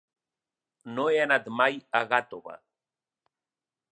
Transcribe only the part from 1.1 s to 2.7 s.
he anat mai a Gàtova.